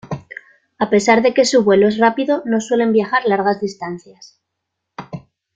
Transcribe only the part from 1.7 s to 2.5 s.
es rápido,